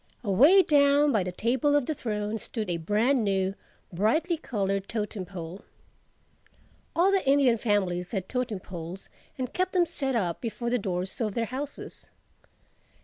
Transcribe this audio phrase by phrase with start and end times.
[0.23, 3.53] Away down by the Table of the Throne stood a brand new,
[3.93, 5.61] brightly colored totem pole.
[6.95, 11.21] All the Indian families had totem poles and kept them set up before the doors
[11.21, 12.09] of their houses.